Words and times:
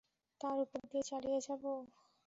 তার 0.41 0.55
উপর 0.63 0.79
দিয়ে 0.89 1.03
চালিয়ে 1.09 1.39
যাবো? 1.47 1.71